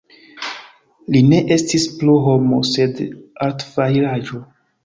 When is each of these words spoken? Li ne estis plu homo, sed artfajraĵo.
Li 1.15 1.21
ne 1.33 1.41
estis 1.57 1.85
plu 1.99 2.17
homo, 2.29 2.63
sed 2.73 3.05
artfajraĵo. 3.49 4.43